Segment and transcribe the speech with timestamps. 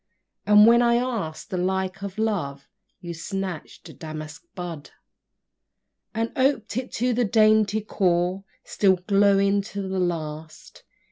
[0.47, 2.67] And when I ask'd the like of Love,
[3.01, 4.89] You snatched a damask bud;
[6.15, 10.83] And oped it to the dainty core, Still glowing to the last.